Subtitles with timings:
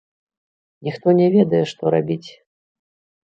[0.87, 2.29] Ніхто не ведае, што рабіць.